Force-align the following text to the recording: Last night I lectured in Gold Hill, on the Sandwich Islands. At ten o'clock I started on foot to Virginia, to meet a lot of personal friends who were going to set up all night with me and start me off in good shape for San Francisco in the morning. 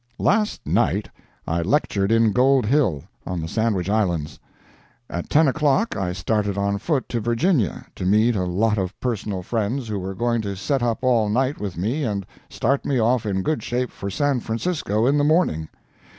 Last 0.17 0.65
night 0.65 1.09
I 1.45 1.61
lectured 1.61 2.11
in 2.11 2.31
Gold 2.31 2.65
Hill, 2.65 3.03
on 3.23 3.39
the 3.39 3.47
Sandwich 3.47 3.87
Islands. 3.87 4.39
At 5.11 5.29
ten 5.29 5.47
o'clock 5.47 5.95
I 5.95 6.11
started 6.11 6.57
on 6.57 6.79
foot 6.79 7.07
to 7.09 7.19
Virginia, 7.19 7.85
to 7.97 8.03
meet 8.07 8.35
a 8.35 8.45
lot 8.45 8.79
of 8.79 8.99
personal 8.99 9.43
friends 9.43 9.87
who 9.89 9.99
were 9.99 10.15
going 10.15 10.41
to 10.41 10.55
set 10.55 10.81
up 10.81 11.03
all 11.03 11.29
night 11.29 11.59
with 11.61 11.77
me 11.77 12.03
and 12.03 12.25
start 12.49 12.83
me 12.83 12.97
off 12.97 13.27
in 13.27 13.43
good 13.43 13.61
shape 13.61 13.91
for 13.91 14.09
San 14.09 14.39
Francisco 14.39 15.05
in 15.05 15.19
the 15.19 15.23
morning. 15.23 15.69